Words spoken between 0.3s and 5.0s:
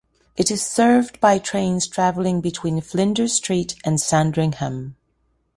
It is served by trains travelling between Flinders Street and Sandringham.